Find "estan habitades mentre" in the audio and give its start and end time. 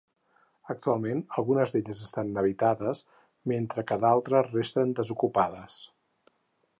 2.07-3.83